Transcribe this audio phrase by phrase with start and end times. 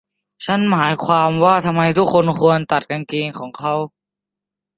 [0.45, 3.75] ฉันหมายความว่า ทำไมทุกคนควรตัดกางเกงของเขา?